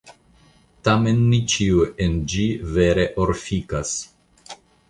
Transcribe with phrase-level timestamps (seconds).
[0.87, 3.97] Tamen ne ĉio en ĝi vere orfikas.